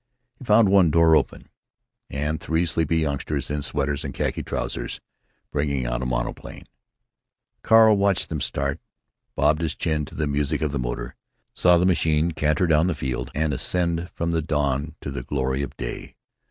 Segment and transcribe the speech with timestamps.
[0.39, 1.47] He found one door open,
[2.09, 4.99] and three sleepy youngsters in sweaters and khaki trousers
[5.51, 6.67] bringing out a monoplane.
[7.61, 8.79] Carl watched them start,
[9.35, 11.15] bobbed his chin to the music of the motor,
[11.53, 15.77] saw the machine canter down the field and ascend from dawn to the glory of
[15.77, 16.15] day.